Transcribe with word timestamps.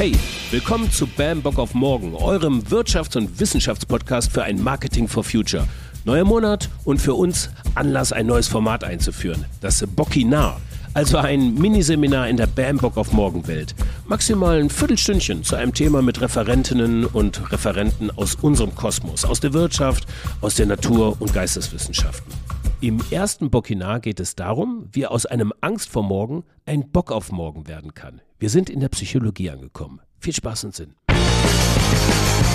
Hey, 0.00 0.14
willkommen 0.50 0.90
zu 0.90 1.06
Bam 1.06 1.42
Bock 1.42 1.58
auf 1.58 1.74
Morgen, 1.74 2.14
eurem 2.14 2.62
Wirtschafts- 2.62 3.18
und 3.18 3.38
Wissenschaftspodcast 3.38 4.32
für 4.32 4.42
ein 4.42 4.58
Marketing 4.62 5.06
for 5.06 5.22
Future. 5.22 5.68
Neuer 6.06 6.24
Monat 6.24 6.70
und 6.84 7.02
für 7.02 7.12
uns 7.12 7.50
Anlass, 7.74 8.10
ein 8.10 8.24
neues 8.24 8.48
Format 8.48 8.82
einzuführen. 8.82 9.44
Das 9.60 9.86
Bockinar. 9.86 10.58
Also 10.94 11.18
ein 11.18 11.52
Miniseminar 11.52 12.30
in 12.30 12.38
der 12.38 12.46
Bam 12.46 12.78
Bock 12.78 12.96
auf 12.96 13.12
Morgen 13.12 13.46
Welt. 13.46 13.74
Maximal 14.06 14.58
ein 14.58 14.70
Viertelstündchen 14.70 15.44
zu 15.44 15.54
einem 15.56 15.74
Thema 15.74 16.00
mit 16.00 16.22
Referentinnen 16.22 17.04
und 17.04 17.52
Referenten 17.52 18.10
aus 18.10 18.36
unserem 18.36 18.74
Kosmos, 18.74 19.26
aus 19.26 19.40
der 19.40 19.52
Wirtschaft, 19.52 20.06
aus 20.40 20.54
der 20.54 20.64
Natur- 20.64 21.20
und 21.20 21.34
Geisteswissenschaften. 21.34 22.32
Im 22.80 23.02
ersten 23.10 23.50
Bockinar 23.50 24.00
geht 24.00 24.18
es 24.18 24.34
darum, 24.34 24.88
wie 24.92 25.06
aus 25.06 25.26
einem 25.26 25.52
Angst 25.60 25.90
vor 25.90 26.04
morgen 26.04 26.44
ein 26.64 26.90
Bock 26.90 27.12
auf 27.12 27.32
morgen 27.32 27.68
werden 27.68 27.92
kann. 27.92 28.22
Wir 28.40 28.48
sind 28.48 28.70
in 28.70 28.80
der 28.80 28.88
Psychologie 28.88 29.50
angekommen. 29.50 30.00
Viel 30.18 30.34
Spaß 30.34 30.64
und 30.64 30.74
Sinn. 30.74 30.94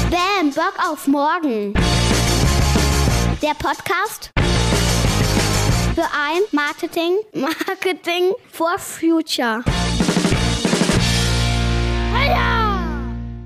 Bam, 0.09 0.49
Bock 0.55 0.73
auf 0.91 1.05
morgen. 1.05 1.75
Der 3.39 3.53
Podcast 3.53 4.31
für 5.93 6.01
ein 6.01 6.41
Marketing, 6.51 7.17
Marketing 7.35 8.33
for 8.51 8.79
Future. 8.79 9.63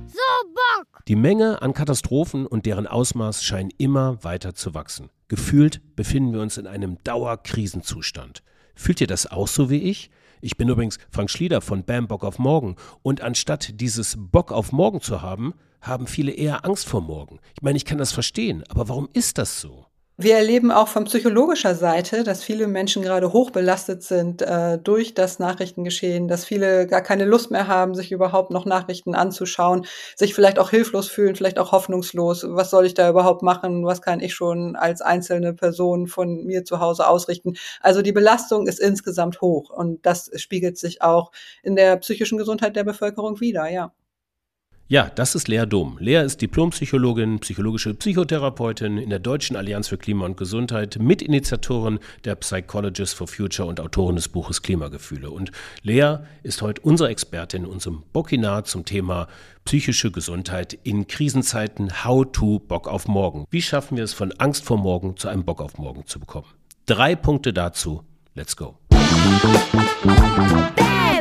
So 0.08 0.48
Bock! 0.54 0.88
Die 1.10 1.18
Menge 1.18 1.62
an 1.62 1.74
Katastrophen 1.74 2.46
und 2.46 2.66
deren 2.66 2.88
Ausmaß 2.88 3.44
scheinen 3.44 3.74
immer 3.78 4.24
weiter 4.24 4.56
zu 4.56 4.74
wachsen. 4.74 5.10
Gefühlt 5.28 5.82
befinden 5.98 6.32
wir 6.32 6.40
uns 6.40 6.58
in 6.58 6.68
einem 6.68 7.04
Dauerkrisenzustand. 7.04 8.44
Fühlt 8.76 9.02
ihr 9.02 9.08
das 9.08 9.30
auch 9.30 9.50
so 9.50 9.70
wie 9.70 9.82
ich? 9.84 10.10
Ich 10.42 10.58
bin 10.58 10.70
übrigens 10.70 10.98
Frank 11.12 11.30
Schlieder 11.30 11.62
von 11.62 11.84
Bam 11.84 12.08
Bock 12.08 12.24
auf 12.24 12.40
Morgen 12.40 12.76
und 13.02 13.22
anstatt 13.22 13.80
dieses 13.82 14.16
Bock 14.18 14.52
auf 14.52 14.72
Morgen 14.72 15.02
zu 15.02 15.22
haben, 15.22 15.54
haben 15.82 16.08
viele 16.08 16.32
eher 16.32 16.66
Angst 16.66 16.88
vor 16.88 17.02
morgen. 17.02 17.40
Ich 17.56 17.62
meine, 17.62 17.78
ich 17.78 17.86
kann 17.86 17.98
das 17.98 18.12
verstehen, 18.12 18.64
aber 18.70 18.90
warum 18.90 19.10
ist 19.14 19.38
das 19.38 19.60
so? 19.60 19.86
Wir 20.22 20.36
erleben 20.36 20.70
auch 20.70 20.90
von 20.90 21.06
psychologischer 21.06 21.76
Seite, 21.76 22.26
dass 22.26 22.44
viele 22.44 22.68
Menschen 22.68 23.02
gerade 23.04 23.32
hochbelastet 23.32 24.04
sind 24.04 24.42
äh, 24.42 24.78
durch 24.78 25.14
das 25.14 25.40
Nachrichtengeschehen, 25.40 26.28
dass 26.28 26.44
viele 26.44 26.88
gar 26.88 27.00
keine 27.00 27.24
Lust 27.24 27.52
mehr 27.52 27.68
haben, 27.68 27.96
sich 27.96 28.12
überhaupt 28.12 28.52
noch 28.52 28.66
Nachrichten 28.66 29.16
anzuschauen, 29.16 29.86
sich 30.18 30.34
vielleicht 30.34 30.60
auch 30.60 30.72
hilflos 30.72 31.08
fühlen, 31.08 31.38
vielleicht 31.38 31.58
auch 31.58 31.72
hoffnungslos. 31.72 32.46
Was 32.50 32.70
soll 32.70 32.86
ich 32.86 32.96
da 32.96 33.10
überhaupt 33.10 33.44
machen? 33.44 33.86
Was 33.86 34.02
kann 34.02 34.20
ich 34.20 34.34
schon 34.36 34.76
als 34.76 35.00
einzelne 35.00 35.54
Person 35.54 36.08
von 36.08 36.44
mir 36.44 36.66
zu 36.66 36.82
Hause 36.82 37.08
ausrichten? 37.08 37.54
Also 37.80 38.02
die 38.02 38.12
Belastung 38.12 38.68
ist 38.68 38.82
insgesamt 38.82 39.40
hoch 39.40 39.70
und 39.70 40.06
das 40.06 40.32
spiegelt 40.36 40.78
sich 40.78 41.02
auch 41.02 41.32
in 41.64 41.78
der 41.78 41.96
psychischen 41.96 42.38
Gesundheit 42.38 42.76
der 42.76 42.84
Bevölkerung 42.84 43.40
wieder, 43.40 43.70
ja. 43.70 43.94
Ja, 44.92 45.12
das 45.14 45.36
ist 45.36 45.48
Lea 45.48 45.68
Dom. 45.68 45.98
Lea 46.00 46.26
ist 46.26 46.42
Diplompsychologin, 46.42 47.38
psychologische 47.42 47.94
Psychotherapeutin 47.94 48.98
in 48.98 49.12
der 49.12 49.20
Deutschen 49.20 49.56
Allianz 49.56 49.88
für 49.88 50.00
Klima 50.00 50.26
und 50.26 50.36
Gesundheit, 50.36 50.98
Mitinitiatorin 51.00 52.00
der 52.26 52.34
Psychologists 52.34 53.14
for 53.14 53.28
Future 53.28 53.68
und 53.68 53.80
Autorin 53.80 54.16
des 54.16 54.30
Buches 54.30 54.64
Klimagefühle. 54.64 55.30
Und 55.30 55.52
Lea 55.84 56.16
ist 56.42 56.64
heute 56.64 56.82
unsere 56.82 57.10
Expertin 57.10 57.66
in 57.66 57.70
unserem 57.70 58.02
Bockinar 58.14 58.64
zum 58.64 58.84
Thema 58.84 59.28
psychische 59.64 60.10
Gesundheit 60.10 60.80
in 60.82 61.06
Krisenzeiten. 61.06 62.04
How 62.04 62.26
to 62.32 62.58
Bock 62.58 62.88
auf 62.88 63.08
morgen. 63.08 63.46
Wie 63.52 63.62
schaffen 63.62 63.96
wir 63.96 64.04
es 64.04 64.14
von 64.14 64.32
Angst 64.40 64.66
vor 64.66 64.80
morgen 64.80 65.18
zu 65.18 65.28
einem 65.28 65.46
Bock 65.46 65.62
auf 65.62 65.78
morgen 65.78 66.08
zu 66.08 66.20
bekommen? 66.20 66.48
Drei 66.88 67.16
Punkte 67.16 67.54
dazu. 67.54 68.02
Let's 68.34 68.58
go. 68.58 68.80
Bam, 68.90 69.00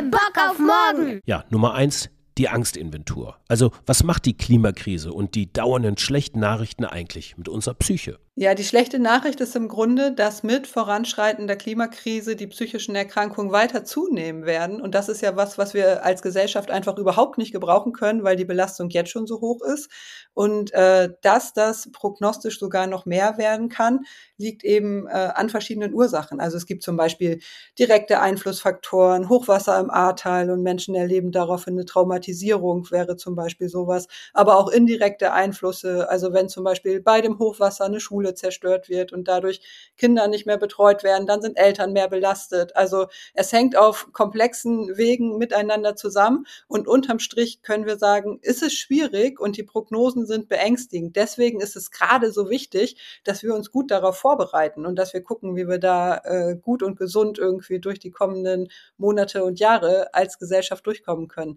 Bock 0.09 0.33
auf 0.49 0.57
morgen! 0.57 1.19
Ja, 1.27 1.45
Nummer 1.51 1.75
eins, 1.75 2.09
die 2.39 2.49
Angstinventur. 2.49 3.35
Also 3.47 3.71
was 3.85 4.03
macht 4.03 4.25
die 4.25 4.35
Klimakrise 4.35 5.13
und 5.13 5.35
die 5.35 5.51
dauernden 5.51 5.97
schlechten 5.97 6.39
Nachrichten 6.39 6.85
eigentlich 6.85 7.37
mit 7.37 7.49
unserer 7.49 7.75
Psyche? 7.75 8.17
Ja, 8.35 8.55
die 8.55 8.63
schlechte 8.63 8.99
Nachricht 8.99 9.41
ist 9.41 9.55
im 9.57 9.67
Grunde, 9.67 10.13
dass 10.13 10.43
mit 10.43 10.65
voranschreitender 10.65 11.57
Klimakrise 11.57 12.37
die 12.37 12.47
psychischen 12.47 12.95
Erkrankungen 12.95 13.51
weiter 13.51 13.83
zunehmen 13.83 14.45
werden. 14.45 14.79
Und 14.79 14.95
das 14.95 15.09
ist 15.09 15.21
ja 15.21 15.35
was, 15.35 15.57
was 15.57 15.73
wir 15.73 16.05
als 16.05 16.21
Gesellschaft 16.21 16.71
einfach 16.71 16.97
überhaupt 16.97 17.37
nicht 17.37 17.51
gebrauchen 17.51 17.91
können, 17.91 18.23
weil 18.23 18.37
die 18.37 18.45
Belastung 18.45 18.89
jetzt 18.91 19.09
schon 19.11 19.27
so 19.27 19.41
hoch 19.41 19.61
ist. 19.61 19.89
Und 20.33 20.71
äh, 20.73 21.09
dass 21.21 21.53
das 21.53 21.91
prognostisch 21.91 22.59
sogar 22.59 22.87
noch 22.87 23.05
mehr 23.05 23.37
werden 23.37 23.67
kann, 23.67 24.05
liegt 24.37 24.63
eben 24.63 25.05
äh, 25.07 25.11
an 25.35 25.49
verschiedenen 25.49 25.93
Ursachen. 25.93 26.39
Also 26.39 26.55
es 26.55 26.65
gibt 26.65 26.83
zum 26.83 26.95
Beispiel 26.95 27.39
direkte 27.77 28.19
Einflussfaktoren, 28.21 29.29
Hochwasser 29.29 29.79
im 29.79 29.89
Ahrtal 29.89 30.49
und 30.51 30.63
Menschen 30.63 30.95
erleben 30.95 31.31
daraufhin 31.31 31.73
eine 31.73 31.85
Traumatisierung, 31.85 32.89
wäre 32.91 33.17
zum 33.17 33.35
Beispiel 33.35 33.69
sowas. 33.69 34.07
Aber 34.33 34.57
auch 34.57 34.69
indirekte 34.69 35.33
Einflüsse, 35.33 36.09
also 36.09 36.33
wenn 36.33 36.49
zum 36.49 36.63
Beispiel 36.63 37.01
bei 37.01 37.21
dem 37.21 37.39
Hochwasser 37.39 37.85
eine 37.85 37.99
Schule 37.99 38.28
Schule 38.29 38.33
zerstört 38.35 38.89
wird 38.89 39.11
und 39.11 39.27
dadurch 39.27 39.61
Kinder 39.97 40.27
nicht 40.27 40.45
mehr 40.45 40.57
betreut 40.57 41.03
werden, 41.03 41.27
dann 41.27 41.41
sind 41.41 41.57
Eltern 41.57 41.93
mehr 41.93 42.07
belastet. 42.07 42.75
Also 42.75 43.07
es 43.33 43.51
hängt 43.51 43.75
auf 43.75 44.09
komplexen 44.13 44.97
Wegen 44.97 45.37
miteinander 45.37 45.95
zusammen 45.95 46.45
und 46.67 46.87
unterm 46.87 47.19
Strich 47.19 47.61
können 47.61 47.85
wir 47.85 47.97
sagen, 47.97 48.39
ist 48.41 48.63
es 48.63 48.73
schwierig 48.73 49.39
und 49.39 49.57
die 49.57 49.63
Prognosen 49.63 50.25
sind 50.25 50.49
beängstigend. 50.49 51.15
Deswegen 51.15 51.61
ist 51.61 51.75
es 51.75 51.91
gerade 51.91 52.31
so 52.31 52.49
wichtig, 52.49 52.97
dass 53.23 53.43
wir 53.43 53.53
uns 53.55 53.71
gut 53.71 53.91
darauf 53.91 54.17
vorbereiten 54.17 54.85
und 54.85 54.95
dass 54.95 55.13
wir 55.13 55.21
gucken, 55.21 55.55
wie 55.55 55.67
wir 55.67 55.79
da 55.79 56.17
äh, 56.23 56.55
gut 56.55 56.83
und 56.83 56.97
gesund 56.97 57.37
irgendwie 57.37 57.79
durch 57.79 57.99
die 57.99 58.11
kommenden 58.11 58.69
Monate 58.97 59.43
und 59.43 59.59
Jahre 59.59 60.13
als 60.13 60.37
Gesellschaft 60.37 60.85
durchkommen 60.85 61.27
können. 61.27 61.55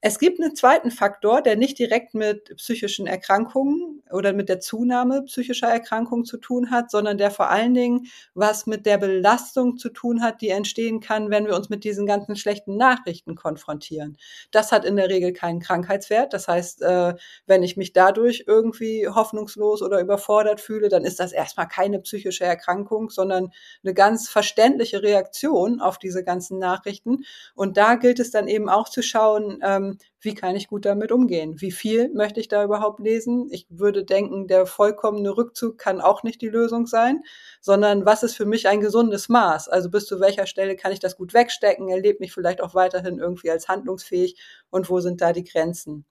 Es 0.00 0.18
gibt 0.18 0.40
einen 0.40 0.56
zweiten 0.56 0.90
Faktor, 0.90 1.42
der 1.42 1.56
nicht 1.56 1.78
direkt 1.78 2.14
mit 2.14 2.56
psychischen 2.56 3.06
Erkrankungen 3.06 4.02
oder 4.10 4.32
mit 4.32 4.48
der 4.48 4.60
Zunahme 4.60 5.22
psychischer 5.22 5.68
Erkrankungen 5.68 6.24
zu 6.24 6.38
tun 6.38 6.70
hat, 6.70 6.90
sondern 6.90 7.18
der 7.18 7.30
vor 7.30 7.50
allen 7.50 7.74
Dingen 7.74 8.06
was 8.34 8.66
mit 8.66 8.86
der 8.86 8.98
Belastung 8.98 9.76
zu 9.76 9.90
tun 9.90 10.22
hat, 10.22 10.40
die 10.40 10.48
entstehen 10.48 11.00
kann, 11.00 11.30
wenn 11.30 11.46
wir 11.46 11.54
uns 11.54 11.68
mit 11.68 11.84
diesen 11.84 12.06
ganzen 12.06 12.36
schlechten 12.36 12.76
Nachrichten 12.76 13.34
konfrontieren. 13.34 14.16
Das 14.50 14.72
hat 14.72 14.84
in 14.84 14.96
der 14.96 15.08
Regel 15.08 15.32
keinen 15.32 15.60
Krankheitswert. 15.60 16.32
Das 16.32 16.48
heißt, 16.48 16.82
äh, 16.82 17.14
wenn 17.46 17.62
ich 17.62 17.76
mich 17.76 17.92
dadurch 17.92 18.44
irgendwie 18.46 19.08
hoffnungslos 19.08 19.82
oder 19.82 20.00
überfordert 20.00 20.60
fühle, 20.60 20.88
dann 20.88 21.04
ist 21.04 21.20
das 21.20 21.32
erstmal 21.32 21.68
keine 21.68 22.00
psychische 22.00 22.44
Erkrankung, 22.44 23.10
sondern 23.10 23.50
eine 23.82 23.94
ganz 23.94 24.28
verständliche 24.28 25.02
Reaktion 25.02 25.80
auf 25.80 25.98
diese 25.98 26.24
ganzen 26.24 26.58
Nachrichten. 26.58 27.24
Und 27.54 27.76
da 27.76 27.94
gilt 27.94 28.20
es 28.20 28.30
dann 28.30 28.48
eben 28.48 28.68
auch 28.68 28.88
zu 28.88 29.02
schauen, 29.02 29.60
ähm, 29.76 29.98
wie 30.20 30.34
kann 30.34 30.56
ich 30.56 30.68
gut 30.68 30.84
damit 30.84 31.12
umgehen? 31.12 31.60
Wie 31.60 31.72
viel 31.72 32.10
möchte 32.14 32.40
ich 32.40 32.48
da 32.48 32.64
überhaupt 32.64 33.00
lesen? 33.00 33.48
Ich 33.50 33.66
würde 33.68 34.04
denken, 34.04 34.46
der 34.46 34.66
vollkommene 34.66 35.36
Rückzug 35.36 35.78
kann 35.78 36.00
auch 36.00 36.22
nicht 36.22 36.40
die 36.42 36.48
Lösung 36.48 36.86
sein, 36.86 37.22
sondern 37.60 38.04
was 38.04 38.22
ist 38.22 38.36
für 38.36 38.46
mich 38.46 38.68
ein 38.68 38.80
gesundes 38.80 39.28
Maß? 39.28 39.68
Also 39.68 39.90
bis 39.90 40.06
zu 40.06 40.20
welcher 40.20 40.46
Stelle 40.46 40.76
kann 40.76 40.92
ich 40.92 41.00
das 41.00 41.16
gut 41.16 41.34
wegstecken? 41.34 41.88
Erlebt 41.88 42.20
mich 42.20 42.32
vielleicht 42.32 42.60
auch 42.60 42.74
weiterhin 42.74 43.18
irgendwie 43.18 43.50
als 43.50 43.68
handlungsfähig 43.68 44.40
und 44.70 44.88
wo 44.90 45.00
sind 45.00 45.20
da 45.20 45.32
die 45.32 45.44
Grenzen? 45.44 46.04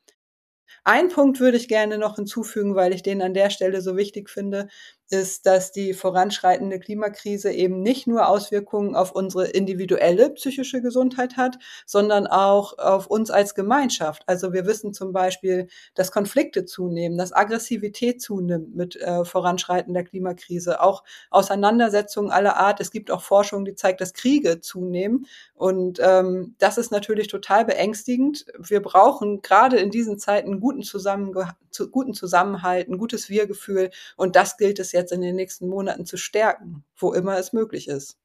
Ein 0.84 1.10
Punkt 1.10 1.40
würde 1.40 1.58
ich 1.58 1.68
gerne 1.68 1.98
noch 1.98 2.16
hinzufügen, 2.16 2.76
weil 2.76 2.94
ich 2.94 3.04
den 3.04 3.22
an 3.22 3.34
der 3.34 3.50
Stelle 3.50 3.82
so 3.82 3.98
wichtig 3.98 4.30
finde 4.30 4.68
ist, 5.12 5.46
dass 5.46 5.72
die 5.72 5.94
voranschreitende 5.94 6.80
Klimakrise 6.80 7.52
eben 7.52 7.82
nicht 7.82 8.08
nur 8.08 8.28
Auswirkungen 8.28 8.96
auf 8.96 9.12
unsere 9.12 9.48
individuelle 9.48 10.30
psychische 10.32 10.82
Gesundheit 10.82 11.38
hat, 11.38 11.58
sondern 11.86 12.28
auch 12.28 12.78
auf 12.78 13.08
uns 13.08 13.32
als 13.32 13.56
Gemeinschaft. 13.56 14.24
Also 14.28 14.54
wir 14.54 14.66
wissen 14.66 14.94
zum 14.94 15.14
Beispiel, 15.14 15.68
dass 15.96 16.12
Konflikte 16.12 16.66
zunehmen, 16.66 17.18
dass 17.18 17.34
Aggressivität 17.34 18.22
zunimmt 18.22 18.76
mit 18.76 18.96
äh, 18.96 19.26
voranschreitender 19.26 20.04
Klimakrise, 20.04 20.82
auch 20.82 21.04
Auseinandersetzungen 21.30 22.32
aller 22.32 22.58
Art. 22.58 22.80
Es 22.80 22.92
gibt 22.92 23.12
auch 23.12 23.22
Forschung, 23.22 23.66
die 23.66 23.76
zeigt, 23.76 24.02
dass 24.02 24.14
Kriege 24.14 24.62
zunehmen. 24.62 25.26
Und 25.56 26.00
ähm, 26.02 26.56
das 26.58 26.78
ist 26.78 26.92
natürlich 26.92 27.28
total 27.28 27.66
beängstigend. 27.66 28.46
Wir 28.58 28.82
brauchen 28.82 29.42
gerade 29.42 29.78
in 29.78 29.92
diesen 29.92 30.20
Zeiten 30.20 30.60
guten, 30.60 30.84
Zusammenge 30.84 31.56
guten 31.92 32.14
Zusammenhalt, 32.14 32.90
ein 32.90 32.98
gutes 32.98 33.30
Wir-Gefühl. 33.30 33.92
Und 34.18 34.36
das 34.36 34.58
gilt 34.58 34.80
es 34.80 34.92
jetzt 34.92 35.01
jetzt 35.02 35.12
in 35.12 35.22
den 35.22 35.36
nächsten 35.36 35.68
Monaten 35.68 36.06
zu 36.06 36.18
stärken, 36.18 36.84
wo 36.96 37.14
immer 37.14 37.38
es 37.38 37.54
möglich 37.54 37.88
ist. 37.88 38.18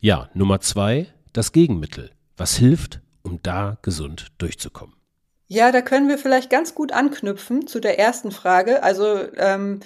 Ja, 0.00 0.28
Nummer 0.34 0.60
zwei, 0.60 1.06
das 1.32 1.52
Gegenmittel. 1.52 2.10
Was 2.36 2.56
hilft, 2.56 3.00
um 3.22 3.40
da 3.42 3.78
gesund 3.82 4.28
durchzukommen? 4.38 4.94
Ja, 5.46 5.70
da 5.70 5.80
können 5.80 6.08
wir 6.08 6.18
vielleicht 6.18 6.50
ganz 6.50 6.74
gut 6.74 6.92
anknüpfen 6.92 7.66
zu 7.66 7.78
der 7.78 7.98
ersten 7.98 8.32
Frage. 8.32 8.82
Also 8.82 9.18
ähm, 9.36 9.80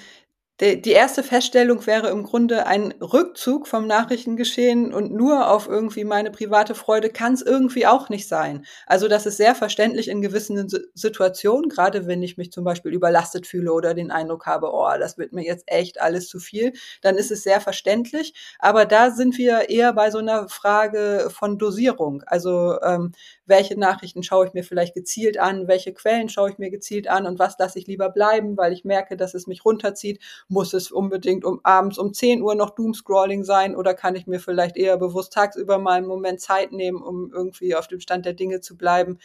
die 0.59 0.93
erste 0.93 1.23
Feststellung 1.23 1.87
wäre 1.87 2.09
im 2.09 2.23
Grunde 2.23 2.67
ein 2.67 2.93
Rückzug 3.03 3.69
vom 3.69 3.87
Nachrichtengeschehen 3.87 4.95
und 4.95 5.13
nur 5.13 5.51
auf 5.51 5.69
irgendwie 5.69 6.05
meine 6.05 6.31
private 6.31 6.75
Freude 6.75 7.11
kann 7.11 7.35
es 7.35 7.43
irgendwie 7.43 7.87
auch 7.87 8.09
nicht 8.09 8.27
sein. 8.27 8.65
Also 8.87 9.07
das 9.07 9.27
ist 9.27 9.37
sehr 9.37 9.55
verständlich 9.55 10.09
in 10.09 10.23
gewissen 10.23 10.67
Situationen, 10.95 11.69
gerade 11.69 12.07
wenn 12.07 12.23
ich 12.23 12.39
mich 12.39 12.53
zum 12.53 12.65
Beispiel 12.65 12.95
überlastet 12.95 13.47
fühle 13.47 13.71
oder 13.71 13.93
den 13.93 14.11
Eindruck 14.11 14.47
habe, 14.47 14.71
oh, 14.73 14.89
das 14.99 15.19
wird 15.19 15.35
mir 15.35 15.45
jetzt 15.45 15.65
echt 15.67 16.01
alles 16.01 16.27
zu 16.27 16.39
viel, 16.39 16.73
dann 17.03 17.17
ist 17.17 17.31
es 17.31 17.43
sehr 17.43 17.61
verständlich. 17.61 18.33
Aber 18.59 18.87
da 18.87 19.11
sind 19.11 19.37
wir 19.37 19.69
eher 19.69 19.93
bei 19.93 20.11
so 20.11 20.19
einer 20.19 20.49
Frage 20.49 21.29
von 21.31 21.59
Dosierung. 21.59 22.23
Also 22.27 22.81
ähm, 22.81 23.13
welche 23.47 23.79
Nachrichten 23.79 24.23
schaue 24.23 24.47
ich 24.47 24.53
mir 24.53 24.65
vielleicht 24.65 24.95
gezielt 24.95 25.39
an, 25.39 25.69
welche 25.69 25.93
Quellen 25.93 26.29
schaue 26.29 26.51
ich 26.51 26.59
mir 26.59 26.71
gezielt 26.71 27.09
an 27.09 27.27
und 27.27 27.39
was 27.39 27.57
lasse 27.59 27.79
ich 27.79 27.87
lieber 27.87 28.11
bleiben, 28.11 28.57
weil 28.57 28.73
ich 28.73 28.85
merke, 28.85 29.17
dass 29.17 29.35
es 29.35 29.47
mich 29.47 29.65
runterzieht. 29.65 30.21
Muss 30.49 30.75
es 30.75 30.91
unbedingt 30.91 31.45
um 31.45 31.61
abends 31.63 31.99
um 31.99 32.13
10 32.13 32.43
Uhr 32.43 32.55
noch 32.55 32.71
Doomscrolling 32.71 33.45
sein 33.45 33.77
oder 33.77 33.95
kann 33.95 34.17
ich 34.17 34.27
mir 34.27 34.41
vielleicht 34.41 34.77
eher 34.77 34.97
bewusst 34.97 35.33
tagsüber 35.33 35.79
mal 35.79 35.99
einen 35.99 36.07
Moment 36.07 36.41
Zeit 36.41 36.73
nehmen, 36.73 37.03
um 37.03 37.33
irgendwie 37.33 37.75
auf 37.75 37.89
dem 37.89 38.01
Stand 38.01 38.27
der 38.27 38.35
Dinge 38.35 38.61
zu 38.61 38.77
bleiben? 38.77 39.19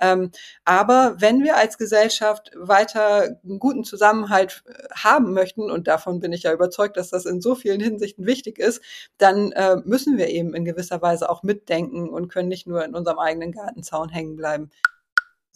Ähm, 0.00 0.30
aber 0.64 1.16
wenn 1.18 1.42
wir 1.42 1.56
als 1.56 1.78
Gesellschaft 1.78 2.50
weiter 2.56 3.38
einen 3.44 3.58
guten 3.58 3.84
Zusammenhalt 3.84 4.64
äh, 4.66 4.72
haben 4.94 5.32
möchten, 5.32 5.70
und 5.70 5.86
davon 5.88 6.20
bin 6.20 6.32
ich 6.32 6.42
ja 6.42 6.52
überzeugt, 6.52 6.96
dass 6.96 7.10
das 7.10 7.26
in 7.26 7.40
so 7.40 7.54
vielen 7.54 7.80
Hinsichten 7.80 8.26
wichtig 8.26 8.58
ist, 8.58 8.82
dann 9.18 9.52
äh, 9.52 9.76
müssen 9.84 10.18
wir 10.18 10.28
eben 10.28 10.54
in 10.54 10.64
gewisser 10.64 11.00
Weise 11.02 11.30
auch 11.30 11.42
mitdenken 11.42 12.08
und 12.08 12.28
können 12.28 12.48
nicht 12.48 12.66
nur 12.66 12.84
in 12.84 12.94
unserem 12.94 13.18
eigenen 13.18 13.52
Gartenzaun 13.64 14.08
hängen 14.08 14.36
bleiben. 14.36 14.70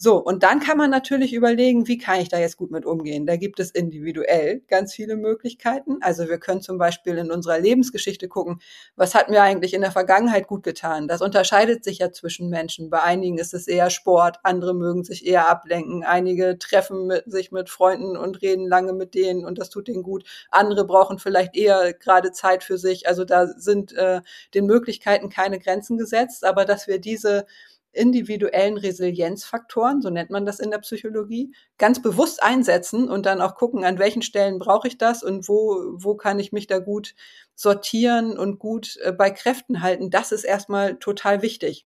So, 0.01 0.15
und 0.15 0.43
dann 0.43 0.61
kann 0.61 0.77
man 0.77 0.89
natürlich 0.89 1.33
überlegen, 1.33 1.89
wie 1.89 1.97
kann 1.97 2.21
ich 2.21 2.29
da 2.29 2.39
jetzt 2.39 2.55
gut 2.55 2.71
mit 2.71 2.85
umgehen? 2.85 3.25
Da 3.25 3.35
gibt 3.35 3.59
es 3.59 3.71
individuell 3.71 4.61
ganz 4.69 4.93
viele 4.93 5.17
Möglichkeiten. 5.17 5.97
Also 5.99 6.29
wir 6.29 6.37
können 6.37 6.61
zum 6.61 6.77
Beispiel 6.77 7.17
in 7.17 7.29
unserer 7.31 7.59
Lebensgeschichte 7.59 8.29
gucken, 8.29 8.61
was 8.95 9.13
hat 9.13 9.29
mir 9.29 9.41
eigentlich 9.41 9.73
in 9.73 9.81
der 9.81 9.91
Vergangenheit 9.91 10.47
gut 10.47 10.63
getan? 10.63 11.09
Das 11.09 11.21
unterscheidet 11.21 11.83
sich 11.83 11.97
ja 11.97 12.13
zwischen 12.13 12.47
Menschen. 12.47 12.89
Bei 12.89 13.03
einigen 13.03 13.37
ist 13.37 13.53
es 13.53 13.67
eher 13.67 13.89
Sport, 13.89 14.37
andere 14.43 14.73
mögen 14.73 15.03
sich 15.03 15.27
eher 15.27 15.49
ablenken, 15.49 16.05
einige 16.05 16.57
treffen 16.57 17.07
mit, 17.07 17.29
sich 17.29 17.51
mit 17.51 17.69
Freunden 17.69 18.15
und 18.15 18.41
reden 18.41 18.69
lange 18.69 18.93
mit 18.93 19.15
denen 19.15 19.43
und 19.43 19.57
das 19.57 19.69
tut 19.69 19.89
ihnen 19.89 20.03
gut. 20.03 20.23
Andere 20.49 20.85
brauchen 20.85 21.19
vielleicht 21.19 21.57
eher 21.57 21.91
gerade 21.91 22.31
Zeit 22.31 22.63
für 22.63 22.77
sich. 22.77 23.05
Also 23.09 23.25
da 23.25 23.47
sind 23.47 23.91
äh, 23.97 24.21
den 24.53 24.65
Möglichkeiten 24.65 25.29
keine 25.29 25.59
Grenzen 25.59 25.97
gesetzt, 25.97 26.45
aber 26.45 26.63
dass 26.63 26.87
wir 26.87 26.99
diese 26.99 27.45
individuellen 27.91 28.77
Resilienzfaktoren, 28.77 30.01
so 30.01 30.09
nennt 30.09 30.29
man 30.29 30.45
das 30.45 30.59
in 30.59 30.71
der 30.71 30.79
Psychologie, 30.79 31.53
ganz 31.77 32.01
bewusst 32.01 32.43
einsetzen 32.43 33.09
und 33.09 33.25
dann 33.25 33.41
auch 33.41 33.55
gucken, 33.55 33.83
an 33.83 33.99
welchen 33.99 34.21
Stellen 34.21 34.59
brauche 34.59 34.87
ich 34.87 34.97
das 34.97 35.23
und 35.23 35.47
wo, 35.47 35.93
wo 35.93 36.15
kann 36.15 36.39
ich 36.39 36.51
mich 36.51 36.67
da 36.67 36.79
gut 36.79 37.15
sortieren 37.55 38.37
und 38.37 38.59
gut 38.59 38.97
äh, 39.03 39.11
bei 39.11 39.31
Kräften 39.31 39.81
halten. 39.81 40.09
Das 40.09 40.31
ist 40.31 40.43
erstmal 40.43 40.97
total 40.97 41.41
wichtig. 41.41 41.85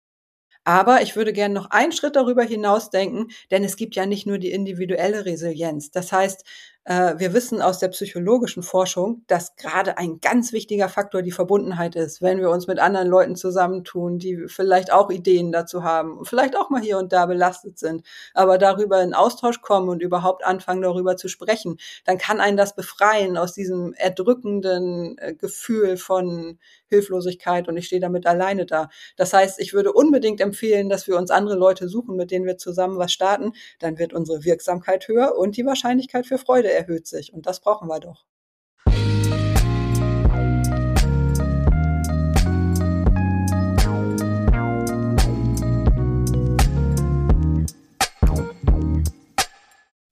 Aber 0.64 1.02
ich 1.02 1.14
würde 1.14 1.32
gerne 1.34 1.54
noch 1.54 1.70
einen 1.70 1.92
Schritt 1.92 2.16
darüber 2.16 2.42
hinaus 2.42 2.88
denken, 2.90 3.28
denn 3.50 3.64
es 3.64 3.76
gibt 3.76 3.96
ja 3.96 4.06
nicht 4.06 4.26
nur 4.26 4.38
die 4.38 4.50
individuelle 4.50 5.26
Resilienz. 5.26 5.90
Das 5.90 6.10
heißt, 6.10 6.44
wir 6.86 7.32
wissen 7.32 7.62
aus 7.62 7.78
der 7.78 7.88
psychologischen 7.88 8.62
Forschung, 8.62 9.22
dass 9.26 9.56
gerade 9.56 9.96
ein 9.96 10.20
ganz 10.20 10.52
wichtiger 10.52 10.90
Faktor 10.90 11.22
die 11.22 11.32
Verbundenheit 11.32 11.96
ist, 11.96 12.20
wenn 12.20 12.40
wir 12.40 12.50
uns 12.50 12.66
mit 12.66 12.78
anderen 12.78 13.08
Leuten 13.08 13.36
zusammentun, 13.36 14.18
die 14.18 14.48
vielleicht 14.48 14.92
auch 14.92 15.10
Ideen 15.10 15.50
dazu 15.50 15.82
haben, 15.82 16.24
vielleicht 16.26 16.56
auch 16.58 16.68
mal 16.68 16.82
hier 16.82 16.98
und 16.98 17.12
da 17.12 17.24
belastet 17.24 17.78
sind, 17.78 18.04
aber 18.34 18.58
darüber 18.58 19.02
in 19.02 19.14
Austausch 19.14 19.62
kommen 19.62 19.88
und 19.88 20.02
überhaupt 20.02 20.44
anfangen, 20.44 20.82
darüber 20.82 21.16
zu 21.16 21.28
sprechen, 21.28 21.78
dann 22.04 22.18
kann 22.18 22.40
einen 22.40 22.58
das 22.58 22.74
befreien 22.74 23.38
aus 23.38 23.54
diesem 23.54 23.94
erdrückenden 23.94 25.16
äh, 25.18 25.34
Gefühl 25.34 25.96
von 25.96 26.58
Hilflosigkeit 26.88 27.66
und 27.68 27.76
ich 27.76 27.86
stehe 27.86 28.00
damit 28.00 28.26
alleine 28.26 28.66
da. 28.66 28.88
Das 29.16 29.32
heißt, 29.32 29.58
ich 29.58 29.72
würde 29.72 29.92
unbedingt 29.92 30.40
empfehlen, 30.40 30.88
dass 30.88 31.08
wir 31.08 31.16
uns 31.16 31.30
andere 31.30 31.56
Leute 31.56 31.88
suchen, 31.88 32.16
mit 32.16 32.30
denen 32.30 32.46
wir 32.46 32.58
zusammen 32.58 32.98
was 32.98 33.12
starten. 33.12 33.52
Dann 33.78 33.98
wird 33.98 34.12
unsere 34.12 34.44
Wirksamkeit 34.44 35.08
höher 35.08 35.36
und 35.36 35.56
die 35.56 35.66
Wahrscheinlichkeit 35.66 36.26
für 36.26 36.38
Freude 36.38 36.73
erhöht 36.74 37.06
sich. 37.06 37.32
Und 37.32 37.46
das 37.46 37.60
brauchen 37.60 37.88
wir 37.88 38.00
doch. 38.00 38.26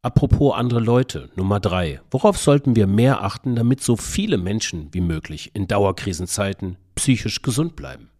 Apropos 0.04 0.54
andere 0.54 0.80
Leute, 0.80 1.30
Nummer 1.36 1.60
drei. 1.60 2.00
Worauf 2.10 2.36
sollten 2.36 2.74
wir 2.74 2.88
mehr 2.88 3.22
achten, 3.22 3.54
damit 3.54 3.80
so 3.80 3.96
viele 3.96 4.36
Menschen 4.36 4.88
wie 4.92 5.00
möglich 5.00 5.52
in 5.54 5.68
Dauerkrisenzeiten 5.68 6.76
psychisch 6.96 7.42
gesund 7.42 7.76
bleiben? 7.76 8.11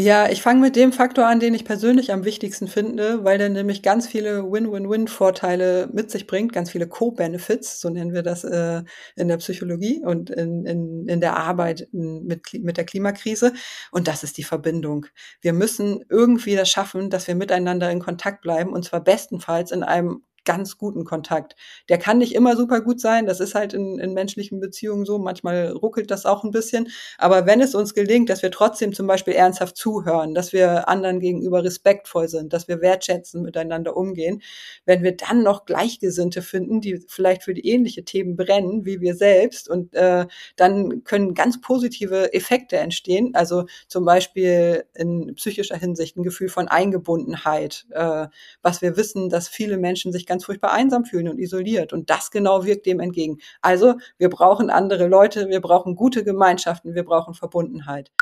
Ja, 0.00 0.28
ich 0.30 0.42
fange 0.42 0.60
mit 0.60 0.76
dem 0.76 0.92
Faktor 0.92 1.26
an, 1.26 1.40
den 1.40 1.54
ich 1.54 1.64
persönlich 1.64 2.12
am 2.12 2.24
wichtigsten 2.24 2.68
finde, 2.68 3.24
weil 3.24 3.36
der 3.36 3.48
nämlich 3.48 3.82
ganz 3.82 4.06
viele 4.06 4.44
Win-Win-Win-Vorteile 4.48 5.88
mit 5.92 6.08
sich 6.12 6.28
bringt, 6.28 6.52
ganz 6.52 6.70
viele 6.70 6.86
Co-Benefits, 6.86 7.80
so 7.80 7.90
nennen 7.90 8.12
wir 8.12 8.22
das 8.22 8.44
äh, 8.44 8.84
in 9.16 9.26
der 9.26 9.38
Psychologie 9.38 10.00
und 10.04 10.30
in, 10.30 10.64
in, 10.66 11.08
in 11.08 11.20
der 11.20 11.36
Arbeit 11.36 11.88
mit, 11.90 12.42
mit 12.54 12.76
der 12.76 12.84
Klimakrise. 12.84 13.52
Und 13.90 14.06
das 14.06 14.22
ist 14.22 14.38
die 14.38 14.44
Verbindung. 14.44 15.06
Wir 15.40 15.52
müssen 15.52 16.04
irgendwie 16.08 16.54
das 16.54 16.68
schaffen, 16.70 17.10
dass 17.10 17.26
wir 17.26 17.34
miteinander 17.34 17.90
in 17.90 17.98
Kontakt 17.98 18.42
bleiben 18.42 18.72
und 18.72 18.84
zwar 18.84 19.02
bestenfalls 19.02 19.72
in 19.72 19.82
einem 19.82 20.22
ganz 20.48 20.78
guten 20.78 21.04
Kontakt. 21.04 21.56
Der 21.90 21.98
kann 21.98 22.16
nicht 22.16 22.34
immer 22.34 22.56
super 22.56 22.80
gut 22.80 23.02
sein, 23.02 23.26
das 23.26 23.38
ist 23.38 23.54
halt 23.54 23.74
in, 23.74 23.98
in 23.98 24.14
menschlichen 24.14 24.60
Beziehungen 24.60 25.04
so, 25.04 25.18
manchmal 25.18 25.72
ruckelt 25.72 26.10
das 26.10 26.24
auch 26.24 26.42
ein 26.42 26.52
bisschen, 26.52 26.88
aber 27.18 27.44
wenn 27.44 27.60
es 27.60 27.74
uns 27.74 27.92
gelingt, 27.92 28.30
dass 28.30 28.40
wir 28.42 28.50
trotzdem 28.50 28.94
zum 28.94 29.06
Beispiel 29.06 29.34
ernsthaft 29.34 29.76
zuhören, 29.76 30.34
dass 30.34 30.54
wir 30.54 30.88
anderen 30.88 31.20
gegenüber 31.20 31.62
respektvoll 31.62 32.28
sind, 32.28 32.54
dass 32.54 32.66
wir 32.66 32.80
wertschätzen, 32.80 33.42
miteinander 33.42 33.94
umgehen, 33.94 34.40
wenn 34.86 35.02
wir 35.02 35.14
dann 35.14 35.42
noch 35.42 35.66
Gleichgesinnte 35.66 36.40
finden, 36.40 36.80
die 36.80 37.04
vielleicht 37.06 37.42
für 37.42 37.52
die 37.52 37.68
ähnliche 37.68 38.04
Themen 38.04 38.34
brennen 38.36 38.86
wie 38.86 39.02
wir 39.02 39.16
selbst 39.16 39.68
und 39.68 39.94
äh, 39.94 40.26
dann 40.56 41.04
können 41.04 41.34
ganz 41.34 41.60
positive 41.60 42.32
Effekte 42.32 42.78
entstehen, 42.78 43.34
also 43.34 43.66
zum 43.86 44.06
Beispiel 44.06 44.84
in 44.94 45.34
psychischer 45.34 45.76
Hinsicht 45.76 46.16
ein 46.16 46.22
Gefühl 46.22 46.48
von 46.48 46.68
Eingebundenheit, 46.68 47.84
äh, 47.90 48.28
was 48.62 48.80
wir 48.80 48.96
wissen, 48.96 49.28
dass 49.28 49.46
viele 49.46 49.76
Menschen 49.76 50.10
sich 50.10 50.24
ganz 50.24 50.37
ganz 50.38 50.44
furchtbar 50.44 50.72
einsam 50.72 51.04
fühlen 51.04 51.28
und 51.28 51.38
isoliert. 51.38 51.92
Und 51.92 52.10
das 52.10 52.30
genau 52.30 52.64
wirkt 52.64 52.86
dem 52.86 53.00
entgegen. 53.00 53.38
Also 53.60 53.94
wir 54.18 54.30
brauchen 54.30 54.70
andere 54.70 55.08
Leute, 55.08 55.48
wir 55.48 55.60
brauchen 55.60 55.96
gute 55.96 56.22
Gemeinschaften, 56.22 56.94
wir 56.94 57.04
brauchen 57.04 57.34
Verbundenheit. 57.34 58.12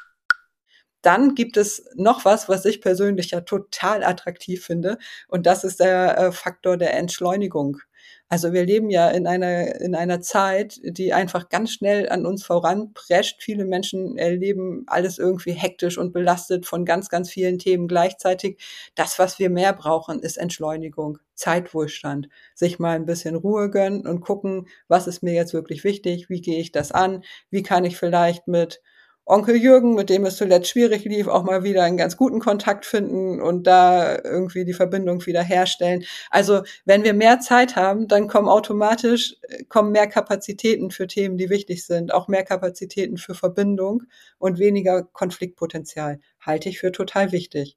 Dann 1.02 1.34
gibt 1.34 1.58
es 1.58 1.84
noch 1.94 2.24
was, 2.24 2.48
was 2.48 2.64
ich 2.64 2.80
persönlich 2.80 3.32
ja 3.32 3.42
total 3.42 4.02
attraktiv 4.02 4.64
finde. 4.64 4.96
Und 5.28 5.44
das 5.46 5.62
ist 5.62 5.78
der 5.78 6.18
äh, 6.18 6.32
Faktor 6.32 6.78
der 6.78 6.94
Entschleunigung. 6.94 7.78
Also 8.28 8.52
wir 8.52 8.66
leben 8.66 8.90
ja 8.90 9.08
in 9.10 9.28
einer, 9.28 9.80
in 9.80 9.94
einer 9.94 10.20
Zeit, 10.20 10.80
die 10.82 11.12
einfach 11.12 11.48
ganz 11.48 11.70
schnell 11.70 12.08
an 12.08 12.26
uns 12.26 12.44
voranprescht. 12.44 13.40
Viele 13.40 13.64
Menschen 13.64 14.18
erleben 14.18 14.82
alles 14.88 15.18
irgendwie 15.18 15.52
hektisch 15.52 15.96
und 15.96 16.12
belastet 16.12 16.66
von 16.66 16.84
ganz, 16.84 17.08
ganz 17.08 17.30
vielen 17.30 17.58
Themen 17.60 17.86
gleichzeitig. 17.86 18.58
Das, 18.96 19.20
was 19.20 19.38
wir 19.38 19.48
mehr 19.48 19.72
brauchen, 19.72 20.18
ist 20.18 20.38
Entschleunigung, 20.38 21.18
Zeitwohlstand, 21.36 22.28
sich 22.54 22.80
mal 22.80 22.96
ein 22.96 23.06
bisschen 23.06 23.36
Ruhe 23.36 23.70
gönnen 23.70 24.04
und 24.04 24.20
gucken, 24.22 24.66
was 24.88 25.06
ist 25.06 25.22
mir 25.22 25.34
jetzt 25.34 25.54
wirklich 25.54 25.84
wichtig, 25.84 26.28
wie 26.28 26.40
gehe 26.40 26.58
ich 26.58 26.72
das 26.72 26.90
an, 26.90 27.22
wie 27.50 27.62
kann 27.62 27.84
ich 27.84 27.96
vielleicht 27.96 28.48
mit 28.48 28.82
Onkel 29.26 29.56
Jürgen, 29.56 29.94
mit 29.94 30.08
dem 30.08 30.24
es 30.24 30.36
zuletzt 30.36 30.68
schwierig 30.68 31.04
lief, 31.04 31.26
auch 31.26 31.42
mal 31.42 31.64
wieder 31.64 31.82
einen 31.82 31.96
ganz 31.96 32.16
guten 32.16 32.38
Kontakt 32.38 32.86
finden 32.86 33.42
und 33.42 33.66
da 33.66 34.16
irgendwie 34.22 34.64
die 34.64 34.72
Verbindung 34.72 35.26
wieder 35.26 35.42
herstellen. 35.42 36.04
Also 36.30 36.62
wenn 36.84 37.02
wir 37.02 37.12
mehr 37.12 37.40
Zeit 37.40 37.74
haben, 37.74 38.06
dann 38.06 38.28
kommen 38.28 38.48
automatisch 38.48 39.36
äh, 39.42 39.64
kommen 39.64 39.90
mehr 39.90 40.06
Kapazitäten 40.06 40.92
für 40.92 41.08
Themen, 41.08 41.38
die 41.38 41.50
wichtig 41.50 41.84
sind, 41.84 42.14
auch 42.14 42.28
mehr 42.28 42.44
Kapazitäten 42.44 43.18
für 43.18 43.34
Verbindung 43.34 44.04
und 44.38 44.60
weniger 44.60 45.02
Konfliktpotenzial. 45.02 46.20
Halte 46.40 46.68
ich 46.68 46.78
für 46.78 46.92
total 46.92 47.32
wichtig. 47.32 47.76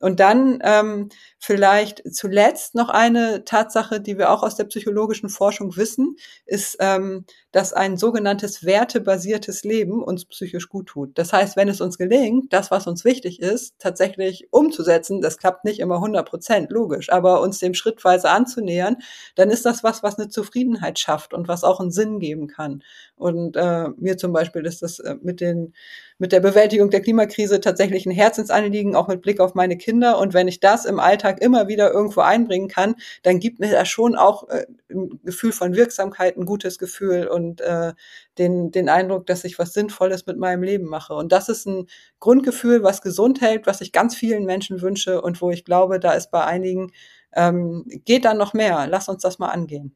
Und 0.00 0.20
dann 0.20 0.58
ähm, 0.62 1.08
vielleicht 1.38 2.02
zuletzt 2.14 2.74
noch 2.74 2.90
eine 2.90 3.44
Tatsache, 3.44 4.00
die 4.00 4.18
wir 4.18 4.30
auch 4.30 4.42
aus 4.42 4.54
der 4.56 4.64
psychologischen 4.64 5.30
Forschung 5.30 5.74
wissen, 5.76 6.16
ist, 6.44 6.76
ähm, 6.80 7.24
dass 7.56 7.72
ein 7.72 7.96
sogenanntes 7.96 8.66
wertebasiertes 8.66 9.64
Leben 9.64 10.02
uns 10.02 10.26
psychisch 10.26 10.68
gut 10.68 10.88
tut. 10.88 11.16
Das 11.16 11.32
heißt, 11.32 11.56
wenn 11.56 11.70
es 11.70 11.80
uns 11.80 11.96
gelingt, 11.96 12.52
das, 12.52 12.70
was 12.70 12.86
uns 12.86 13.02
wichtig 13.06 13.40
ist, 13.40 13.76
tatsächlich 13.78 14.48
umzusetzen, 14.50 15.22
das 15.22 15.38
klappt 15.38 15.64
nicht 15.64 15.80
immer 15.80 15.94
100 15.94 16.28
Prozent, 16.28 16.70
logisch, 16.70 17.10
aber 17.10 17.40
uns 17.40 17.58
dem 17.58 17.72
schrittweise 17.72 18.28
anzunähern, 18.28 18.98
dann 19.36 19.48
ist 19.48 19.64
das 19.64 19.82
was, 19.82 20.02
was 20.02 20.18
eine 20.18 20.28
Zufriedenheit 20.28 20.98
schafft 20.98 21.32
und 21.32 21.48
was 21.48 21.64
auch 21.64 21.80
einen 21.80 21.92
Sinn 21.92 22.20
geben 22.20 22.46
kann. 22.46 22.82
Und 23.14 23.56
äh, 23.56 23.88
mir 23.96 24.18
zum 24.18 24.34
Beispiel 24.34 24.66
ist 24.66 24.82
das 24.82 24.98
äh, 24.98 25.14
mit 25.22 25.40
den 25.40 25.72
mit 26.18 26.32
der 26.32 26.40
Bewältigung 26.40 26.90
der 26.90 27.02
Klimakrise 27.02 27.60
tatsächlich 27.60 28.06
ein 28.06 28.10
Herzensanliegen, 28.10 28.96
auch 28.96 29.06
mit 29.06 29.20
Blick 29.20 29.38
auf 29.38 29.54
meine 29.54 29.76
Kinder. 29.76 30.18
Und 30.18 30.32
wenn 30.32 30.48
ich 30.48 30.60
das 30.60 30.86
im 30.86 30.98
Alltag 30.98 31.42
immer 31.42 31.68
wieder 31.68 31.92
irgendwo 31.92 32.22
einbringen 32.22 32.68
kann, 32.68 32.96
dann 33.22 33.38
gibt 33.38 33.60
mir 33.60 33.70
das 33.70 33.88
schon 33.88 34.16
auch 34.16 34.48
äh, 34.48 34.66
ein 34.90 35.20
Gefühl 35.24 35.52
von 35.52 35.74
Wirksamkeit, 35.74 36.36
ein 36.36 36.46
gutes 36.46 36.78
Gefühl 36.78 37.26
und 37.26 37.45
äh, 37.54 37.94
den, 38.38 38.70
den 38.70 38.88
Eindruck, 38.88 39.26
dass 39.26 39.44
ich 39.44 39.58
was 39.58 39.72
Sinnvolles 39.72 40.26
mit 40.26 40.38
meinem 40.38 40.62
Leben 40.62 40.86
mache. 40.86 41.14
Und 41.14 41.32
das 41.32 41.48
ist 41.48 41.66
ein 41.66 41.86
Grundgefühl, 42.20 42.82
was 42.82 43.02
gesund 43.02 43.40
hält, 43.40 43.66
was 43.66 43.80
ich 43.80 43.92
ganz 43.92 44.14
vielen 44.16 44.44
Menschen 44.44 44.82
wünsche 44.82 45.20
und 45.20 45.40
wo 45.40 45.50
ich 45.50 45.64
glaube, 45.64 46.00
da 46.00 46.12
ist 46.12 46.30
bei 46.30 46.44
einigen 46.44 46.92
ähm, 47.34 47.84
geht 48.04 48.24
da 48.24 48.34
noch 48.34 48.54
mehr. 48.54 48.86
Lass 48.88 49.08
uns 49.08 49.22
das 49.22 49.38
mal 49.38 49.48
angehen. 49.48 49.94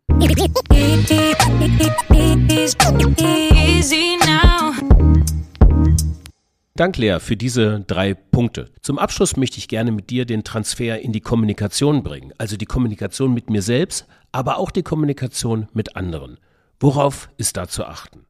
Easy 3.18 4.18
now. 4.26 4.72
Dank, 6.80 6.96
Lea, 6.96 7.18
für 7.20 7.36
diese 7.36 7.80
drei 7.80 8.14
Punkte. 8.14 8.70
Zum 8.80 8.98
Abschluss 8.98 9.36
möchte 9.36 9.58
ich 9.58 9.68
gerne 9.68 9.92
mit 9.92 10.08
dir 10.08 10.24
den 10.24 10.44
Transfer 10.44 10.98
in 10.98 11.12
die 11.12 11.20
Kommunikation 11.20 12.02
bringen. 12.02 12.32
Also 12.38 12.56
die 12.56 12.64
Kommunikation 12.64 13.34
mit 13.34 13.50
mir 13.50 13.60
selbst, 13.60 14.06
aber 14.32 14.58
auch 14.58 14.70
die 14.70 14.82
Kommunikation 14.82 15.68
mit 15.74 15.96
anderen. 15.96 16.38
Worauf 16.80 17.28
ist 17.36 17.56
da 17.56 17.68
zu 17.68 17.84
achten? 17.84 18.26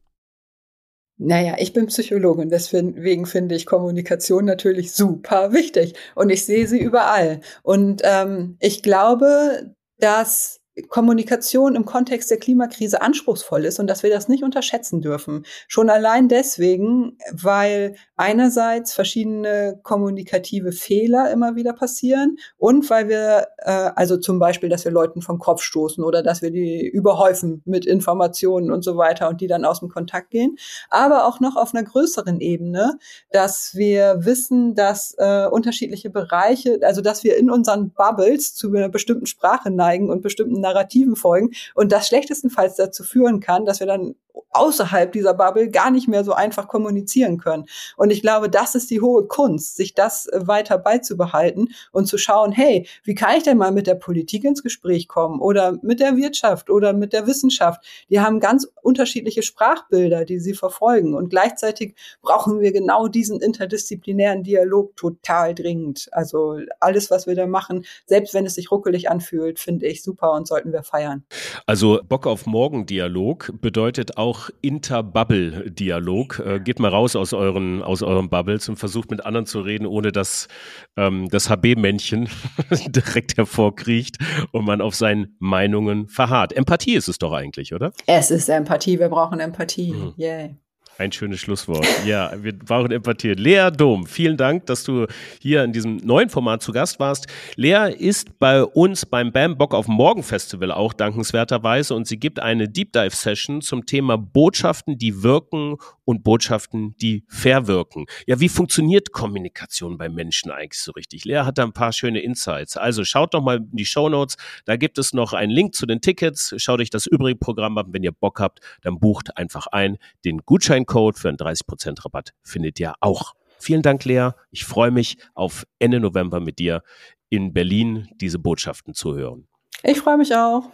Naja, 1.17 1.55
ich 1.59 1.71
bin 1.71 1.85
Psychologin, 1.85 2.49
deswegen 2.49 3.27
finde 3.27 3.53
ich 3.53 3.67
Kommunikation 3.67 4.43
natürlich 4.43 4.91
super 4.91 5.53
wichtig 5.53 5.93
und 6.15 6.31
ich 6.31 6.45
sehe 6.45 6.67
sie 6.67 6.79
überall. 6.79 7.41
Und 7.61 8.01
ähm, 8.03 8.57
ich 8.59 8.81
glaube, 8.81 9.75
dass 9.99 10.60
Kommunikation 10.81 11.75
im 11.75 11.85
Kontext 11.85 12.31
der 12.31 12.37
Klimakrise 12.37 13.01
anspruchsvoll 13.01 13.65
ist 13.65 13.79
und 13.79 13.87
dass 13.87 14.03
wir 14.03 14.09
das 14.09 14.27
nicht 14.27 14.43
unterschätzen 14.43 15.01
dürfen. 15.01 15.45
Schon 15.67 15.89
allein 15.89 16.27
deswegen, 16.27 17.17
weil 17.31 17.95
einerseits 18.15 18.93
verschiedene 18.93 19.79
kommunikative 19.83 20.71
Fehler 20.71 21.31
immer 21.31 21.55
wieder 21.55 21.73
passieren 21.73 22.37
und 22.57 22.89
weil 22.89 23.09
wir, 23.09 23.47
äh, 23.57 23.91
also 23.95 24.17
zum 24.17 24.39
Beispiel, 24.39 24.69
dass 24.69 24.85
wir 24.85 24.91
Leuten 24.91 25.21
vom 25.21 25.39
Kopf 25.39 25.61
stoßen 25.61 26.03
oder 26.03 26.23
dass 26.23 26.41
wir 26.41 26.51
die 26.51 26.87
überhäufen 26.87 27.61
mit 27.65 27.85
Informationen 27.85 28.71
und 28.71 28.83
so 28.83 28.97
weiter 28.97 29.29
und 29.29 29.41
die 29.41 29.47
dann 29.47 29.65
aus 29.65 29.79
dem 29.79 29.89
Kontakt 29.89 30.29
gehen, 30.29 30.57
aber 30.89 31.25
auch 31.25 31.39
noch 31.39 31.55
auf 31.55 31.73
einer 31.73 31.83
größeren 31.83 32.39
Ebene, 32.39 32.97
dass 33.31 33.75
wir 33.75 34.17
wissen, 34.19 34.75
dass 34.75 35.15
äh, 35.17 35.47
unterschiedliche 35.47 36.09
Bereiche, 36.09 36.79
also 36.83 37.01
dass 37.01 37.23
wir 37.23 37.37
in 37.37 37.49
unseren 37.49 37.91
Bubbles 37.91 38.55
zu 38.55 38.69
einer 38.69 38.89
bestimmten 38.89 39.25
Sprache 39.25 39.71
neigen 39.71 40.09
und 40.09 40.21
bestimmten 40.21 40.61
Narrativen 40.73 41.15
folgen 41.15 41.51
und 41.75 41.91
das 41.91 42.07
schlechtestenfalls 42.07 42.75
dazu 42.75 43.03
führen 43.03 43.39
kann, 43.39 43.65
dass 43.65 43.79
wir 43.79 43.87
dann 43.87 44.15
außerhalb 44.51 45.11
dieser 45.11 45.33
Bubble 45.33 45.69
gar 45.69 45.91
nicht 45.91 46.07
mehr 46.07 46.23
so 46.23 46.33
einfach 46.33 46.67
kommunizieren 46.67 47.37
können. 47.37 47.65
Und 47.97 48.11
ich 48.11 48.21
glaube, 48.21 48.49
das 48.49 48.75
ist 48.75 48.91
die 48.91 49.01
hohe 49.01 49.25
Kunst, 49.25 49.75
sich 49.77 49.93
das 49.93 50.27
äh, 50.27 50.45
weiter 50.45 50.77
beizubehalten 50.77 51.69
und 51.91 52.07
zu 52.07 52.17
schauen, 52.17 52.51
hey, 52.51 52.87
wie 53.03 53.15
kann 53.15 53.37
ich 53.37 53.43
denn 53.43 53.57
mal 53.57 53.71
mit 53.71 53.87
der 53.87 53.95
Politik 53.95 54.43
ins 54.43 54.63
Gespräch 54.63 55.07
kommen 55.07 55.39
oder 55.39 55.77
mit 55.81 55.99
der 55.99 56.17
Wirtschaft 56.17 56.69
oder 56.69 56.93
mit 56.93 57.13
der 57.13 57.27
Wissenschaft? 57.27 57.83
Die 58.09 58.19
haben 58.19 58.39
ganz 58.39 58.67
unterschiedliche 58.81 59.43
Sprachbilder, 59.43 60.25
die 60.25 60.39
sie 60.39 60.53
verfolgen. 60.53 61.15
Und 61.15 61.29
gleichzeitig 61.29 61.95
brauchen 62.21 62.59
wir 62.59 62.71
genau 62.71 63.07
diesen 63.07 63.39
interdisziplinären 63.41 64.43
Dialog 64.43 64.95
total 64.95 65.55
dringend. 65.55 66.09
Also 66.11 66.59
alles, 66.79 67.09
was 67.11 67.27
wir 67.27 67.35
da 67.35 67.47
machen, 67.47 67.85
selbst 68.05 68.33
wenn 68.33 68.45
es 68.45 68.55
sich 68.55 68.71
ruckelig 68.71 69.09
anfühlt, 69.09 69.59
finde 69.59 69.87
ich 69.87 70.03
super 70.03 70.33
und 70.33 70.47
sollten 70.47 70.73
wir 70.73 70.83
feiern. 70.83 71.23
Also 71.65 71.99
Bock 72.07 72.27
auf 72.27 72.45
Morgen 72.45 72.85
Dialog 72.85 73.51
bedeutet 73.61 74.17
auch 74.21 74.51
Interbubble-Dialog. 74.61 76.39
Äh, 76.39 76.59
geht 76.59 76.79
mal 76.79 76.89
raus 76.89 77.15
aus 77.15 77.33
euren, 77.33 77.81
aus 77.81 78.03
euren 78.03 78.29
Bubbles 78.29 78.69
und 78.69 78.75
versucht 78.75 79.09
mit 79.09 79.25
anderen 79.25 79.47
zu 79.47 79.61
reden, 79.61 79.87
ohne 79.87 80.11
dass 80.11 80.47
ähm, 80.95 81.27
das 81.29 81.49
HB-Männchen 81.49 82.29
direkt 82.87 83.37
hervorkriecht 83.37 84.17
und 84.51 84.65
man 84.65 84.79
auf 84.79 84.93
seinen 84.93 85.35
Meinungen 85.39 86.07
verharrt. 86.07 86.53
Empathie 86.53 86.93
ist 86.93 87.07
es 87.07 87.17
doch 87.17 87.33
eigentlich, 87.33 87.73
oder? 87.73 87.91
Es 88.05 88.29
ist 88.29 88.47
Empathie, 88.47 88.99
wir 88.99 89.09
brauchen 89.09 89.39
Empathie. 89.39 89.93
Mhm. 89.93 90.13
Yeah. 90.19 90.49
Ein 90.97 91.11
schönes 91.11 91.39
Schlusswort. 91.39 91.87
Ja, 92.05 92.31
wir 92.41 92.57
brauchen 92.57 92.91
Empathie. 92.91 93.33
Lea 93.33 93.69
Dom, 93.75 94.05
vielen 94.05 94.37
Dank, 94.37 94.67
dass 94.67 94.83
du 94.83 95.07
hier 95.39 95.63
in 95.63 95.73
diesem 95.73 95.97
neuen 95.97 96.29
Format 96.29 96.61
zu 96.61 96.71
Gast 96.71 96.99
warst. 96.99 97.27
Lea 97.55 97.91
ist 97.97 98.37
bei 98.39 98.63
uns 98.63 99.05
beim 99.05 99.31
Bam 99.31 99.57
Bock 99.57 99.73
auf 99.73 99.87
Morgen 99.87 100.21
Festival 100.21 100.71
auch 100.71 100.93
dankenswerterweise 100.93 101.95
und 101.95 102.07
sie 102.07 102.19
gibt 102.19 102.39
eine 102.39 102.69
Deep 102.69 102.93
Dive 102.93 103.15
Session 103.15 103.61
zum 103.61 103.85
Thema 103.85 104.17
Botschaften, 104.17 104.97
die 104.97 105.23
wirken 105.23 105.77
und 106.11 106.23
Botschaften, 106.23 106.95
die 107.01 107.23
verwirken. 107.27 108.05
Ja, 108.27 108.39
wie 108.39 108.49
funktioniert 108.49 109.11
Kommunikation 109.11 109.97
bei 109.97 110.09
Menschen 110.09 110.51
eigentlich 110.51 110.79
so 110.79 110.91
richtig? 110.91 111.25
Lea 111.25 111.39
hat 111.39 111.57
da 111.57 111.63
ein 111.63 111.73
paar 111.73 111.93
schöne 111.93 112.19
Insights. 112.19 112.77
Also 112.77 113.03
schaut 113.03 113.33
doch 113.33 113.41
mal 113.41 113.57
in 113.57 113.75
die 113.75 113.85
Show 113.85 114.09
Notes. 114.09 114.37
Da 114.65 114.75
gibt 114.75 114.97
es 114.97 115.13
noch 115.13 115.33
einen 115.33 115.51
Link 115.51 115.73
zu 115.73 115.85
den 115.85 116.01
Tickets. 116.01 116.53
Schaut 116.57 116.79
euch 116.79 116.89
das 116.89 117.07
übrige 117.07 117.39
Programm 117.39 117.77
an. 117.77 117.87
Wenn 117.93 118.03
ihr 118.03 118.11
Bock 118.11 118.39
habt, 118.39 118.59
dann 118.81 118.99
bucht 118.99 119.37
einfach 119.37 119.67
ein. 119.67 119.97
Den 120.25 120.39
Gutscheincode 120.45 121.17
für 121.17 121.29
einen 121.29 121.37
30% 121.37 122.05
Rabatt 122.05 122.33
findet 122.43 122.79
ihr 122.79 122.93
auch. 122.99 123.33
Vielen 123.57 123.81
Dank, 123.81 124.03
Lea. 124.05 124.31
Ich 124.51 124.65
freue 124.65 124.91
mich 124.91 125.17
auf 125.33 125.65
Ende 125.79 125.99
November 125.99 126.39
mit 126.39 126.59
dir 126.59 126.83
in 127.29 127.53
Berlin 127.53 128.09
diese 128.15 128.39
Botschaften 128.39 128.93
zu 128.93 129.15
hören. 129.15 129.47
Ich 129.83 129.99
freue 129.99 130.17
mich 130.17 130.35
auch. 130.35 130.69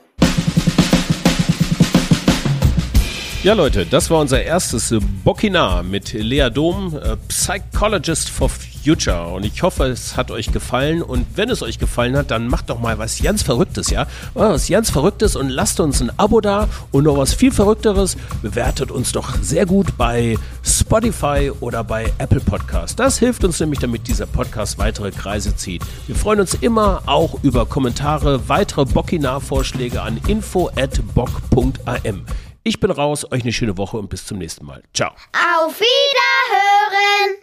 Ja, 3.48 3.54
Leute, 3.54 3.86
das 3.86 4.10
war 4.10 4.20
unser 4.20 4.44
erstes 4.44 4.94
Bockinar 5.24 5.82
mit 5.82 6.12
Lea 6.12 6.50
Dom, 6.54 6.94
äh, 6.94 7.16
Psychologist 7.30 8.30
for 8.30 8.50
Future. 8.50 9.28
Und 9.30 9.46
ich 9.46 9.64
hoffe, 9.64 9.86
es 9.86 10.18
hat 10.18 10.32
euch 10.32 10.52
gefallen. 10.52 11.02
Und 11.02 11.26
wenn 11.36 11.50
es 11.50 11.64
euch 11.64 11.80
gefallen 11.80 12.18
hat, 12.18 12.30
dann 12.30 12.50
macht 12.50 12.70
doch 12.70 12.82
mal 12.82 13.00
was 13.00 13.22
ganz 13.22 13.44
Verrücktes, 13.44 13.90
ja? 13.90 14.06
Was 14.34 14.68
ganz 14.68 14.90
Verrücktes 14.90 15.38
und 15.38 15.48
lasst 15.48 15.80
uns 15.80 16.02
ein 16.02 16.12
Abo 16.18 16.42
da. 16.42 16.68
Und 16.92 17.06
noch 17.06 17.16
was 17.16 17.34
viel 17.34 17.54
Verrückteres, 17.54 18.18
bewertet 18.42 18.92
uns 18.92 19.14
doch 19.14 19.34
sehr 19.42 19.66
gut 19.66 19.98
bei 19.98 20.38
Spotify 20.62 21.50
oder 21.62 21.86
bei 21.86 22.12
Apple 22.18 22.42
Podcast. 22.42 23.00
Das 23.00 23.18
hilft 23.18 23.46
uns 23.46 23.62
nämlich, 23.62 23.80
damit 23.80 24.10
dieser 24.10 24.26
Podcast 24.26 24.78
weitere 24.78 25.12
Kreise 25.12 25.56
zieht. 25.56 25.84
Wir 26.06 26.18
freuen 26.18 26.42
uns 26.42 26.54
immer 26.54 27.04
auch 27.06 27.42
über 27.44 27.66
Kommentare, 27.66 28.50
weitere 28.50 28.84
Bockinar-Vorschläge 28.84 30.02
an 30.02 30.20
info. 30.28 30.70
Ich 32.68 32.82
bin 32.82 32.92
raus, 32.92 33.26
euch 33.32 33.44
eine 33.44 33.54
schöne 33.54 33.78
Woche 33.78 33.96
und 33.96 34.10
bis 34.10 34.26
zum 34.26 34.40
nächsten 34.40 34.66
Mal. 34.66 34.84
Ciao. 34.94 35.12
Auf 35.32 35.80
Wiederhören! 35.80 37.38